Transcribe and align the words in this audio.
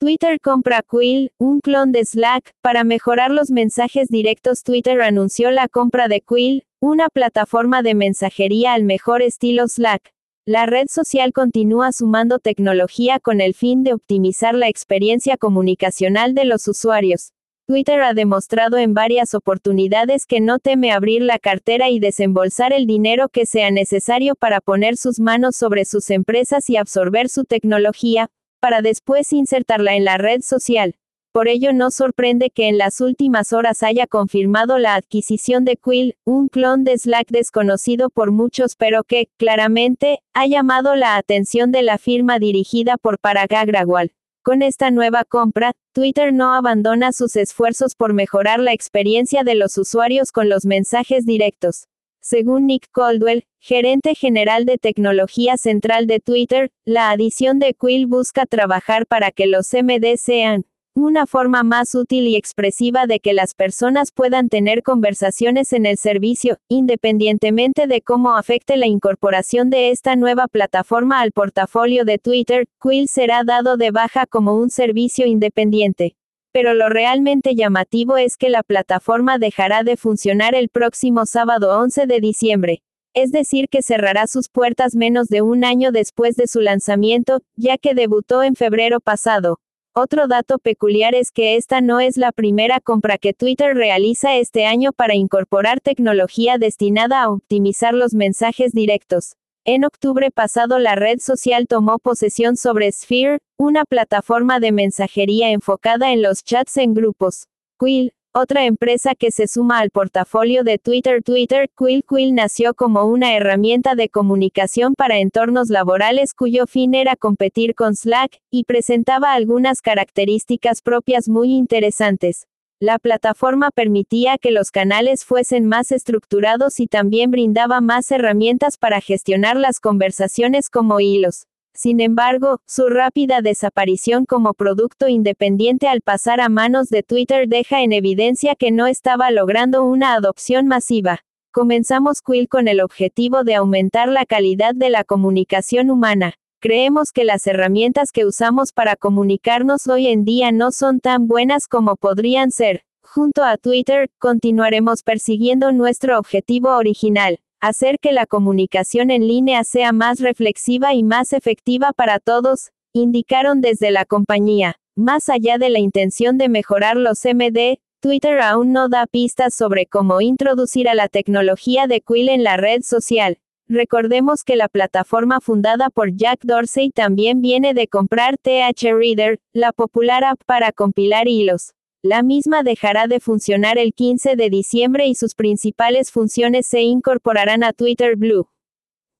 Twitter 0.00 0.38
compra 0.40 0.84
Quill, 0.88 1.32
un 1.38 1.58
clon 1.60 1.90
de 1.90 2.04
Slack, 2.04 2.54
para 2.62 2.84
mejorar 2.84 3.32
los 3.32 3.50
mensajes 3.50 4.06
directos. 4.08 4.62
Twitter 4.62 5.02
anunció 5.02 5.50
la 5.50 5.66
compra 5.66 6.06
de 6.06 6.20
Quill, 6.20 6.62
una 6.80 7.08
plataforma 7.08 7.82
de 7.82 7.96
mensajería 7.96 8.74
al 8.74 8.84
mejor 8.84 9.22
estilo 9.22 9.66
Slack. 9.66 10.12
La 10.46 10.66
red 10.66 10.86
social 10.88 11.32
continúa 11.32 11.90
sumando 11.90 12.38
tecnología 12.38 13.18
con 13.18 13.40
el 13.40 13.54
fin 13.54 13.82
de 13.82 13.92
optimizar 13.92 14.54
la 14.54 14.68
experiencia 14.68 15.36
comunicacional 15.36 16.32
de 16.32 16.44
los 16.44 16.68
usuarios. 16.68 17.32
Twitter 17.66 18.00
ha 18.00 18.14
demostrado 18.14 18.78
en 18.78 18.94
varias 18.94 19.34
oportunidades 19.34 20.26
que 20.26 20.40
no 20.40 20.60
teme 20.60 20.92
abrir 20.92 21.22
la 21.22 21.40
cartera 21.40 21.90
y 21.90 21.98
desembolsar 21.98 22.72
el 22.72 22.86
dinero 22.86 23.28
que 23.28 23.46
sea 23.46 23.72
necesario 23.72 24.36
para 24.36 24.60
poner 24.60 24.96
sus 24.96 25.18
manos 25.18 25.56
sobre 25.56 25.84
sus 25.84 26.08
empresas 26.10 26.70
y 26.70 26.76
absorber 26.76 27.28
su 27.28 27.44
tecnología, 27.44 28.30
para 28.60 28.82
después 28.82 29.32
insertarla 29.32 29.96
en 29.96 30.04
la 30.04 30.18
red 30.18 30.40
social. 30.42 30.96
Por 31.32 31.46
ello 31.46 31.72
no 31.72 31.90
sorprende 31.90 32.50
que 32.50 32.68
en 32.68 32.78
las 32.78 33.00
últimas 33.00 33.52
horas 33.52 33.82
haya 33.82 34.06
confirmado 34.06 34.78
la 34.78 34.94
adquisición 34.94 35.64
de 35.64 35.76
Quill, 35.76 36.16
un 36.24 36.48
clon 36.48 36.84
de 36.84 36.96
Slack 36.96 37.28
desconocido 37.28 38.10
por 38.10 38.32
muchos 38.32 38.76
pero 38.76 39.04
que, 39.04 39.28
claramente, 39.36 40.20
ha 40.34 40.46
llamado 40.46 40.96
la 40.96 41.16
atención 41.16 41.70
de 41.70 41.82
la 41.82 41.98
firma 41.98 42.38
dirigida 42.38 42.96
por 42.96 43.18
Parag 43.18 43.54
Agrawal. 43.54 44.12
Con 44.42 44.62
esta 44.62 44.90
nueva 44.90 45.24
compra, 45.24 45.72
Twitter 45.92 46.32
no 46.32 46.54
abandona 46.54 47.12
sus 47.12 47.36
esfuerzos 47.36 47.94
por 47.94 48.14
mejorar 48.14 48.60
la 48.60 48.72
experiencia 48.72 49.44
de 49.44 49.54
los 49.54 49.76
usuarios 49.76 50.32
con 50.32 50.48
los 50.48 50.64
mensajes 50.64 51.26
directos. 51.26 51.86
Según 52.30 52.66
Nick 52.66 52.88
Caldwell, 52.92 53.46
gerente 53.58 54.14
general 54.14 54.66
de 54.66 54.76
tecnología 54.76 55.56
central 55.56 56.06
de 56.06 56.20
Twitter, 56.20 56.70
la 56.84 57.08
adición 57.08 57.58
de 57.58 57.72
Quill 57.72 58.06
busca 58.06 58.44
trabajar 58.44 59.06
para 59.06 59.30
que 59.30 59.46
los 59.46 59.72
MD 59.72 60.18
sean 60.18 60.66
una 60.94 61.26
forma 61.26 61.62
más 61.62 61.94
útil 61.94 62.26
y 62.26 62.36
expresiva 62.36 63.06
de 63.06 63.20
que 63.20 63.32
las 63.32 63.54
personas 63.54 64.12
puedan 64.12 64.50
tener 64.50 64.82
conversaciones 64.82 65.72
en 65.72 65.86
el 65.86 65.96
servicio, 65.96 66.58
independientemente 66.68 67.86
de 67.86 68.02
cómo 68.02 68.36
afecte 68.36 68.76
la 68.76 68.86
incorporación 68.86 69.70
de 69.70 69.88
esta 69.90 70.14
nueva 70.14 70.48
plataforma 70.48 71.22
al 71.22 71.32
portafolio 71.32 72.04
de 72.04 72.18
Twitter, 72.18 72.66
Quill 72.82 73.08
será 73.08 73.42
dado 73.42 73.78
de 73.78 73.90
baja 73.90 74.26
como 74.26 74.54
un 74.54 74.68
servicio 74.68 75.24
independiente. 75.24 76.14
Pero 76.52 76.74
lo 76.74 76.88
realmente 76.88 77.54
llamativo 77.54 78.16
es 78.16 78.36
que 78.36 78.48
la 78.48 78.62
plataforma 78.62 79.38
dejará 79.38 79.82
de 79.82 79.96
funcionar 79.96 80.54
el 80.54 80.68
próximo 80.68 81.26
sábado 81.26 81.78
11 81.78 82.06
de 82.06 82.20
diciembre. 82.20 82.82
Es 83.14 83.32
decir, 83.32 83.68
que 83.68 83.82
cerrará 83.82 84.26
sus 84.26 84.48
puertas 84.48 84.94
menos 84.94 85.28
de 85.28 85.42
un 85.42 85.64
año 85.64 85.92
después 85.92 86.36
de 86.36 86.46
su 86.46 86.60
lanzamiento, 86.60 87.40
ya 87.56 87.78
que 87.78 87.94
debutó 87.94 88.42
en 88.42 88.54
febrero 88.54 89.00
pasado. 89.00 89.58
Otro 89.94 90.28
dato 90.28 90.58
peculiar 90.58 91.14
es 91.14 91.32
que 91.32 91.56
esta 91.56 91.80
no 91.80 91.98
es 91.98 92.16
la 92.16 92.30
primera 92.30 92.78
compra 92.78 93.18
que 93.18 93.34
Twitter 93.34 93.74
realiza 93.74 94.36
este 94.36 94.64
año 94.64 94.92
para 94.92 95.16
incorporar 95.16 95.80
tecnología 95.80 96.56
destinada 96.56 97.22
a 97.22 97.30
optimizar 97.30 97.94
los 97.94 98.14
mensajes 98.14 98.72
directos. 98.72 99.34
En 99.70 99.84
octubre 99.84 100.30
pasado 100.30 100.78
la 100.78 100.94
red 100.94 101.18
social 101.18 101.66
tomó 101.66 101.98
posesión 101.98 102.56
sobre 102.56 102.90
Sphere, 102.90 103.40
una 103.58 103.84
plataforma 103.84 104.60
de 104.60 104.72
mensajería 104.72 105.50
enfocada 105.50 106.10
en 106.10 106.22
los 106.22 106.42
chats 106.42 106.78
en 106.78 106.94
grupos. 106.94 107.48
Quill, 107.78 108.14
otra 108.32 108.64
empresa 108.64 109.14
que 109.14 109.30
se 109.30 109.46
suma 109.46 109.80
al 109.80 109.90
portafolio 109.90 110.64
de 110.64 110.78
Twitter 110.78 111.22
Twitter, 111.22 111.68
Quill 111.76 112.02
Quill 112.08 112.34
nació 112.34 112.72
como 112.72 113.04
una 113.04 113.36
herramienta 113.36 113.94
de 113.94 114.08
comunicación 114.08 114.94
para 114.94 115.18
entornos 115.18 115.68
laborales 115.68 116.32
cuyo 116.32 116.66
fin 116.66 116.94
era 116.94 117.14
competir 117.14 117.74
con 117.74 117.94
Slack, 117.94 118.40
y 118.50 118.64
presentaba 118.64 119.34
algunas 119.34 119.82
características 119.82 120.80
propias 120.80 121.28
muy 121.28 121.52
interesantes. 121.52 122.46
La 122.80 123.00
plataforma 123.00 123.72
permitía 123.72 124.38
que 124.38 124.52
los 124.52 124.70
canales 124.70 125.24
fuesen 125.24 125.66
más 125.66 125.90
estructurados 125.90 126.78
y 126.78 126.86
también 126.86 127.32
brindaba 127.32 127.80
más 127.80 128.08
herramientas 128.12 128.78
para 128.78 129.00
gestionar 129.00 129.56
las 129.56 129.80
conversaciones 129.80 130.70
como 130.70 131.00
hilos. 131.00 131.48
Sin 131.74 132.00
embargo, 132.00 132.60
su 132.68 132.88
rápida 132.88 133.40
desaparición 133.40 134.26
como 134.26 134.54
producto 134.54 135.08
independiente 135.08 135.88
al 135.88 136.02
pasar 136.02 136.40
a 136.40 136.48
manos 136.48 136.88
de 136.88 137.02
Twitter 137.02 137.48
deja 137.48 137.82
en 137.82 137.92
evidencia 137.92 138.54
que 138.54 138.70
no 138.70 138.86
estaba 138.86 139.32
logrando 139.32 139.82
una 139.84 140.14
adopción 140.14 140.68
masiva. 140.68 141.24
Comenzamos 141.50 142.20
Quill 142.22 142.48
con 142.48 142.68
el 142.68 142.80
objetivo 142.80 143.42
de 143.42 143.56
aumentar 143.56 144.08
la 144.08 144.24
calidad 144.24 144.76
de 144.76 144.90
la 144.90 145.02
comunicación 145.02 145.90
humana. 145.90 146.34
Creemos 146.60 147.12
que 147.12 147.22
las 147.22 147.46
herramientas 147.46 148.10
que 148.10 148.26
usamos 148.26 148.72
para 148.72 148.96
comunicarnos 148.96 149.86
hoy 149.86 150.08
en 150.08 150.24
día 150.24 150.50
no 150.50 150.72
son 150.72 150.98
tan 150.98 151.28
buenas 151.28 151.68
como 151.68 151.94
podrían 151.94 152.50
ser. 152.50 152.82
Junto 153.00 153.44
a 153.44 153.58
Twitter, 153.58 154.10
continuaremos 154.18 155.04
persiguiendo 155.04 155.70
nuestro 155.70 156.18
objetivo 156.18 156.70
original, 156.76 157.38
hacer 157.60 158.00
que 158.00 158.10
la 158.10 158.26
comunicación 158.26 159.12
en 159.12 159.28
línea 159.28 159.62
sea 159.62 159.92
más 159.92 160.18
reflexiva 160.18 160.94
y 160.94 161.04
más 161.04 161.32
efectiva 161.32 161.92
para 161.92 162.18
todos, 162.18 162.70
indicaron 162.92 163.60
desde 163.60 163.92
la 163.92 164.04
compañía. 164.04 164.80
Más 164.96 165.28
allá 165.28 165.58
de 165.58 165.70
la 165.70 165.78
intención 165.78 166.38
de 166.38 166.48
mejorar 166.48 166.96
los 166.96 167.24
MD, 167.24 167.78
Twitter 168.00 168.40
aún 168.40 168.72
no 168.72 168.88
da 168.88 169.06
pistas 169.06 169.54
sobre 169.54 169.86
cómo 169.86 170.20
introducir 170.20 170.88
a 170.88 170.96
la 170.96 171.06
tecnología 171.06 171.86
de 171.86 172.00
Quill 172.00 172.28
en 172.30 172.42
la 172.42 172.56
red 172.56 172.82
social. 172.82 173.38
Recordemos 173.70 174.44
que 174.44 174.56
la 174.56 174.68
plataforma 174.68 175.42
fundada 175.42 175.90
por 175.90 176.16
Jack 176.16 176.40
Dorsey 176.42 176.90
también 176.90 177.42
viene 177.42 177.74
de 177.74 177.86
comprar 177.86 178.38
TH 178.38 178.94
Reader, 178.94 179.40
la 179.52 179.72
popular 179.72 180.24
app 180.24 180.42
para 180.46 180.72
compilar 180.72 181.28
hilos. 181.28 181.74
La 182.02 182.22
misma 182.22 182.62
dejará 182.62 183.08
de 183.08 183.20
funcionar 183.20 183.76
el 183.76 183.92
15 183.92 184.36
de 184.36 184.48
diciembre 184.48 185.06
y 185.06 185.14
sus 185.14 185.34
principales 185.34 186.10
funciones 186.10 186.66
se 186.66 186.80
incorporarán 186.80 187.62
a 187.62 187.74
Twitter 187.74 188.16
Blue. 188.16 188.48